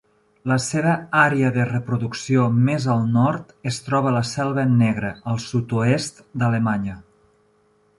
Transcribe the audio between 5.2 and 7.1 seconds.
al sud-oest d'Alemanya.